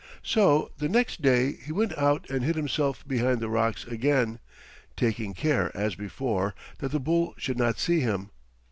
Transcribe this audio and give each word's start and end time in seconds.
So 0.23 0.71
the 0.79 0.89
next 0.89 1.21
day 1.21 1.51
he 1.63 1.71
went 1.71 1.95
out 1.95 2.27
and 2.27 2.43
hid 2.43 2.55
himself 2.55 3.07
behind 3.07 3.39
the 3.39 3.49
rocks 3.49 3.83
again, 3.85 4.39
taking 4.97 5.35
care, 5.35 5.69
as 5.77 5.93
before, 5.93 6.55
that 6.79 6.89
the 6.91 6.99
bull 6.99 7.35
should 7.37 7.59
not 7.59 7.77
see 7.77 7.99
him. 7.99 8.31